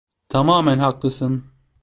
Tamamen 0.29 0.79
haklısın. 0.79 1.51